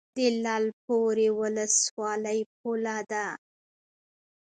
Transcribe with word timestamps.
د 0.15 0.17
لعل 0.43 0.65
پورې 0.85 1.27
ولسوالۍ 1.39 2.39
پوله 2.55 2.97
ده 3.11 3.25